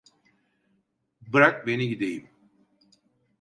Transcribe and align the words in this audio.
Bırak 1.27 1.67
beni 1.67 1.87
gideyim! 1.89 2.29